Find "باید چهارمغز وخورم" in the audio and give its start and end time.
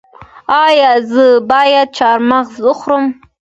1.49-3.05